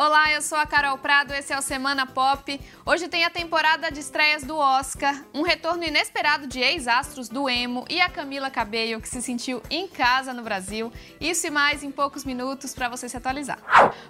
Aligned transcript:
Olá, 0.00 0.30
eu 0.30 0.40
sou 0.40 0.56
a 0.56 0.64
Carol 0.64 0.96
Prado, 0.96 1.34
esse 1.34 1.52
é 1.52 1.58
o 1.58 1.60
Semana 1.60 2.06
Pop. 2.06 2.60
Hoje 2.86 3.08
tem 3.08 3.24
a 3.24 3.30
temporada 3.30 3.90
de 3.90 3.98
estreias 3.98 4.44
do 4.44 4.56
Oscar, 4.56 5.24
um 5.34 5.42
retorno 5.42 5.82
inesperado 5.82 6.46
de 6.46 6.60
ex-astros 6.60 7.28
do 7.28 7.50
emo 7.50 7.84
e 7.90 8.00
a 8.00 8.08
Camila 8.08 8.48
Cabello, 8.48 9.00
que 9.00 9.08
se 9.08 9.20
sentiu 9.20 9.60
em 9.68 9.88
casa 9.88 10.32
no 10.32 10.44
Brasil. 10.44 10.92
Isso 11.20 11.48
e 11.48 11.50
mais 11.50 11.82
em 11.82 11.90
poucos 11.90 12.24
minutos 12.24 12.72
para 12.76 12.88
você 12.88 13.08
se 13.08 13.16
atualizar. 13.16 13.58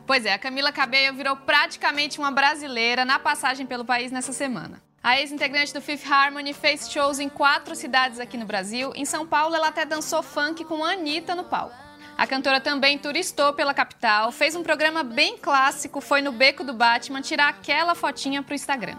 Pois 0.06 0.26
é, 0.26 0.34
a 0.34 0.38
Camila 0.38 0.70
Cabello 0.70 1.16
virou 1.16 1.36
praticamente 1.36 2.18
uma 2.18 2.30
brasileira 2.30 3.02
na 3.06 3.18
passagem 3.18 3.64
pelo 3.64 3.82
país 3.82 4.12
nessa 4.12 4.34
semana. 4.34 4.82
A 5.02 5.18
ex-integrante 5.18 5.72
do 5.72 5.80
Fifth 5.80 6.06
Harmony 6.06 6.52
fez 6.52 6.92
shows 6.92 7.18
em 7.18 7.30
quatro 7.30 7.74
cidades 7.74 8.20
aqui 8.20 8.36
no 8.36 8.44
Brasil. 8.44 8.92
Em 8.94 9.06
São 9.06 9.26
Paulo, 9.26 9.56
ela 9.56 9.68
até 9.68 9.86
dançou 9.86 10.22
funk 10.22 10.66
com 10.66 10.84
a 10.84 10.92
Anitta 10.92 11.34
no 11.34 11.44
palco. 11.44 11.87
A 12.18 12.26
cantora 12.26 12.60
também 12.60 12.98
turistou 12.98 13.52
pela 13.52 13.72
capital, 13.72 14.32
fez 14.32 14.56
um 14.56 14.64
programa 14.64 15.04
bem 15.04 15.38
clássico, 15.38 16.00
foi 16.00 16.20
no 16.20 16.32
Beco 16.32 16.64
do 16.64 16.74
Batman 16.74 17.20
tirar 17.20 17.48
aquela 17.48 17.94
fotinha 17.94 18.42
pro 18.42 18.56
Instagram. 18.56 18.96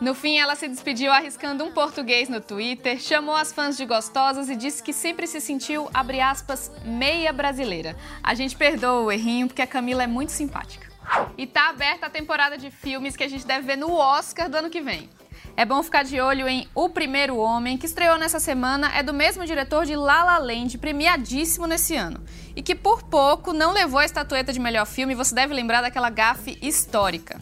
No 0.00 0.14
fim, 0.14 0.38
ela 0.38 0.56
se 0.56 0.66
despediu 0.66 1.12
arriscando 1.12 1.64
um 1.64 1.70
português 1.70 2.30
no 2.30 2.40
Twitter, 2.40 2.98
chamou 2.98 3.36
as 3.36 3.52
fãs 3.52 3.76
de 3.76 3.84
gostosas 3.84 4.48
e 4.48 4.56
disse 4.56 4.82
que 4.82 4.94
sempre 4.94 5.26
se 5.26 5.38
sentiu, 5.38 5.90
abre 5.92 6.22
aspas, 6.22 6.72
meia 6.82 7.30
brasileira. 7.30 7.94
A 8.22 8.32
gente 8.32 8.56
perdoa 8.56 9.02
o 9.02 9.12
errinho 9.12 9.48
porque 9.48 9.60
a 9.60 9.66
Camila 9.66 10.04
é 10.04 10.06
muito 10.06 10.32
simpática. 10.32 10.90
E 11.36 11.46
tá 11.46 11.68
aberta 11.68 12.06
a 12.06 12.10
temporada 12.10 12.56
de 12.56 12.70
filmes 12.70 13.14
que 13.14 13.24
a 13.24 13.28
gente 13.28 13.46
deve 13.46 13.66
ver 13.66 13.76
no 13.76 13.92
Oscar 13.92 14.48
do 14.48 14.56
ano 14.56 14.70
que 14.70 14.80
vem. 14.80 15.10
É 15.54 15.66
bom 15.66 15.82
ficar 15.82 16.02
de 16.02 16.18
olho 16.18 16.48
em 16.48 16.66
O 16.74 16.88
Primeiro 16.88 17.36
Homem, 17.36 17.76
que 17.76 17.84
estreou 17.84 18.16
nessa 18.16 18.40
semana, 18.40 18.90
é 18.96 19.02
do 19.02 19.12
mesmo 19.12 19.44
diretor 19.44 19.84
de 19.84 19.94
La 19.94 20.24
La 20.24 20.38
Land, 20.38 20.78
premiadíssimo 20.78 21.66
nesse 21.66 21.94
ano. 21.94 22.20
E 22.56 22.62
que 22.62 22.74
por 22.74 23.02
pouco 23.02 23.52
não 23.52 23.72
levou 23.72 24.00
a 24.00 24.04
estatueta 24.04 24.52
de 24.52 24.58
melhor 24.58 24.86
filme, 24.86 25.14
você 25.14 25.34
deve 25.34 25.52
lembrar 25.52 25.82
daquela 25.82 26.08
gafe 26.08 26.58
histórica. 26.62 27.38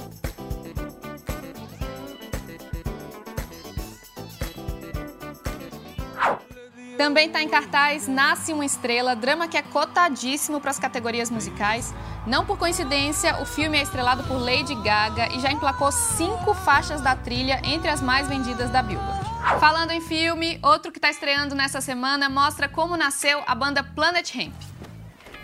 Também 7.00 7.28
está 7.28 7.42
em 7.42 7.48
cartaz 7.48 8.06
Nasce 8.06 8.52
uma 8.52 8.62
Estrela, 8.62 9.16
drama 9.16 9.48
que 9.48 9.56
é 9.56 9.62
cotadíssimo 9.62 10.60
para 10.60 10.70
as 10.70 10.78
categorias 10.78 11.30
musicais. 11.30 11.94
Não 12.26 12.44
por 12.44 12.58
coincidência, 12.58 13.40
o 13.40 13.46
filme 13.46 13.78
é 13.78 13.82
estrelado 13.82 14.22
por 14.24 14.34
Lady 14.34 14.74
Gaga 14.74 15.34
e 15.34 15.40
já 15.40 15.50
emplacou 15.50 15.90
cinco 15.90 16.52
faixas 16.52 17.00
da 17.00 17.16
trilha 17.16 17.58
entre 17.64 17.88
as 17.88 18.02
mais 18.02 18.28
vendidas 18.28 18.68
da 18.68 18.82
Billboard. 18.82 19.24
Falando 19.58 19.92
em 19.92 20.00
filme, 20.02 20.60
outro 20.62 20.92
que 20.92 20.98
está 20.98 21.08
estreando 21.08 21.54
nessa 21.54 21.80
semana 21.80 22.28
mostra 22.28 22.68
como 22.68 22.98
nasceu 22.98 23.42
a 23.46 23.54
banda 23.54 23.82
Planet 23.82 24.34
Hemp. 24.34 24.69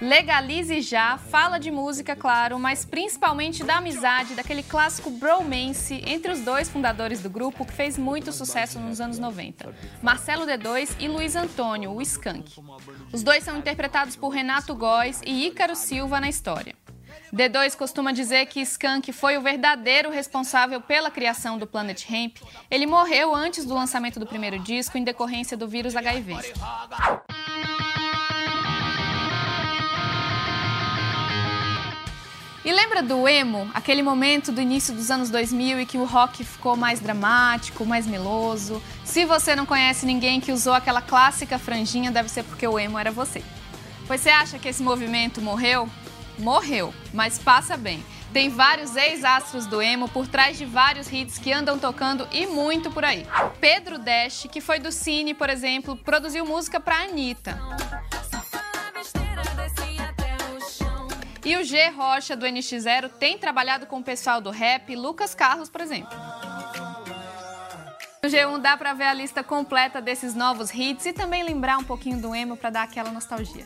Legalize 0.00 0.82
Já 0.82 1.16
fala 1.16 1.58
de 1.58 1.70
música, 1.70 2.14
claro, 2.14 2.58
mas 2.58 2.84
principalmente 2.84 3.64
da 3.64 3.78
amizade, 3.78 4.34
daquele 4.34 4.62
clássico 4.62 5.10
bromance 5.10 6.02
entre 6.06 6.30
os 6.30 6.40
dois 6.40 6.68
fundadores 6.68 7.22
do 7.22 7.30
grupo 7.30 7.64
que 7.64 7.72
fez 7.72 7.96
muito 7.96 8.30
sucesso 8.30 8.78
nos 8.78 9.00
anos 9.00 9.18
90, 9.18 9.74
Marcelo 10.02 10.44
D2 10.44 10.96
e 11.00 11.08
Luiz 11.08 11.34
Antônio, 11.34 11.92
o 11.92 12.02
Skank. 12.02 12.62
Os 13.10 13.22
dois 13.22 13.42
são 13.42 13.56
interpretados 13.56 14.16
por 14.16 14.28
Renato 14.28 14.74
Góes 14.74 15.22
e 15.24 15.46
Ícaro 15.46 15.74
Silva 15.74 16.20
na 16.20 16.28
história. 16.28 16.74
D2 17.32 17.74
costuma 17.74 18.12
dizer 18.12 18.46
que 18.46 18.60
Skank 18.60 19.10
foi 19.12 19.38
o 19.38 19.42
verdadeiro 19.42 20.10
responsável 20.10 20.80
pela 20.80 21.10
criação 21.10 21.56
do 21.56 21.66
Planet 21.66 22.04
Hemp. 22.08 22.36
Ele 22.70 22.86
morreu 22.86 23.34
antes 23.34 23.64
do 23.64 23.74
lançamento 23.74 24.20
do 24.20 24.26
primeiro 24.26 24.58
disco 24.58 24.98
em 24.98 25.04
decorrência 25.04 25.56
do 25.56 25.66
vírus 25.66 25.96
HIV. 25.96 26.34
E 32.66 32.72
lembra 32.72 33.00
do 33.00 33.28
emo, 33.28 33.70
aquele 33.72 34.02
momento 34.02 34.50
do 34.50 34.60
início 34.60 34.92
dos 34.92 35.08
anos 35.08 35.30
2000 35.30 35.82
e 35.82 35.86
que 35.86 35.98
o 35.98 36.04
rock 36.04 36.42
ficou 36.42 36.76
mais 36.76 36.98
dramático, 36.98 37.86
mais 37.86 38.08
meloso? 38.08 38.82
Se 39.04 39.24
você 39.24 39.54
não 39.54 39.64
conhece 39.64 40.04
ninguém 40.04 40.40
que 40.40 40.50
usou 40.50 40.72
aquela 40.72 41.00
clássica 41.00 41.60
franjinha, 41.60 42.10
deve 42.10 42.28
ser 42.28 42.42
porque 42.42 42.66
o 42.66 42.76
emo 42.76 42.98
era 42.98 43.12
você. 43.12 43.40
Pois 44.08 44.20
você 44.20 44.30
acha 44.30 44.58
que 44.58 44.66
esse 44.66 44.82
movimento 44.82 45.40
morreu? 45.40 45.88
Morreu, 46.40 46.92
mas 47.14 47.38
passa 47.38 47.76
bem. 47.76 48.04
Tem 48.32 48.48
vários 48.48 48.96
ex-astros 48.96 49.64
do 49.66 49.80
emo 49.80 50.08
por 50.08 50.26
trás 50.26 50.58
de 50.58 50.64
vários 50.64 51.06
hits 51.12 51.38
que 51.38 51.52
andam 51.52 51.78
tocando 51.78 52.26
e 52.32 52.48
muito 52.48 52.90
por 52.90 53.04
aí. 53.04 53.24
Pedro 53.60 53.96
Dash, 53.96 54.48
que 54.50 54.60
foi 54.60 54.80
do 54.80 54.90
Cine, 54.90 55.34
por 55.34 55.48
exemplo, 55.48 55.94
produziu 55.94 56.44
música 56.44 56.80
para 56.80 57.04
Anitta. 57.04 57.75
E 61.46 61.56
o 61.56 61.62
G 61.62 61.90
Rocha 61.90 62.34
do 62.34 62.44
NX0 62.44 63.08
tem 63.20 63.38
trabalhado 63.38 63.86
com 63.86 64.00
o 64.00 64.02
pessoal 64.02 64.40
do 64.40 64.50
rap, 64.50 64.96
Lucas 64.96 65.32
Carlos, 65.32 65.70
por 65.70 65.80
exemplo. 65.80 66.10
No 68.20 68.28
G1 68.28 68.58
dá 68.58 68.76
para 68.76 68.92
ver 68.94 69.04
a 69.04 69.14
lista 69.14 69.44
completa 69.44 70.02
desses 70.02 70.34
novos 70.34 70.74
hits 70.74 71.06
e 71.06 71.12
também 71.12 71.44
lembrar 71.44 71.78
um 71.78 71.84
pouquinho 71.84 72.20
do 72.20 72.34
emo 72.34 72.56
para 72.56 72.70
dar 72.70 72.82
aquela 72.82 73.12
nostalgia. 73.12 73.64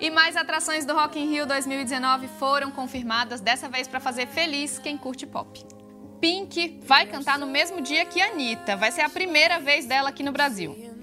E 0.00 0.08
mais 0.08 0.34
atrações 0.34 0.86
do 0.86 0.94
Rock 0.94 1.20
in 1.20 1.28
Rio 1.28 1.44
2019 1.44 2.26
foram 2.38 2.70
confirmadas, 2.70 3.38
dessa 3.38 3.68
vez 3.68 3.86
para 3.86 4.00
fazer 4.00 4.26
feliz 4.26 4.78
quem 4.78 4.96
curte 4.96 5.26
pop. 5.26 5.62
Pink 6.22 6.80
vai 6.86 7.04
cantar 7.04 7.38
no 7.38 7.46
mesmo 7.46 7.82
dia 7.82 8.06
que 8.06 8.22
Anitta, 8.22 8.78
vai 8.78 8.90
ser 8.90 9.02
a 9.02 9.10
primeira 9.10 9.60
vez 9.60 9.84
dela 9.84 10.08
aqui 10.08 10.22
no 10.22 10.32
Brasil. 10.32 10.93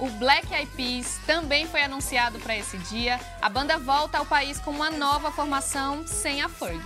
O 0.00 0.08
Black 0.12 0.50
Eyed 0.52 0.70
Peas 0.74 1.20
também 1.26 1.66
foi 1.66 1.82
anunciado 1.82 2.38
para 2.38 2.56
esse 2.56 2.78
dia. 2.78 3.20
A 3.42 3.50
banda 3.50 3.78
volta 3.78 4.16
ao 4.16 4.24
país 4.24 4.58
com 4.58 4.70
uma 4.70 4.90
nova 4.90 5.30
formação 5.30 6.06
sem 6.06 6.40
a 6.40 6.48
Ferg. 6.48 6.80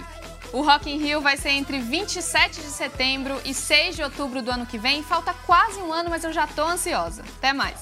O 0.52 0.62
Rock 0.62 0.90
in 0.90 0.98
Rio 0.98 1.20
vai 1.20 1.36
ser 1.36 1.50
entre 1.50 1.78
27 1.78 2.60
de 2.60 2.66
setembro 2.66 3.40
e 3.44 3.54
6 3.54 3.96
de 3.96 4.02
outubro 4.02 4.42
do 4.42 4.50
ano 4.50 4.66
que 4.66 4.78
vem. 4.78 5.02
Falta 5.04 5.32
quase 5.46 5.78
um 5.78 5.92
ano, 5.92 6.10
mas 6.10 6.24
eu 6.24 6.32
já 6.32 6.46
tô 6.46 6.64
ansiosa. 6.64 7.22
Até 7.38 7.52
mais! 7.52 7.80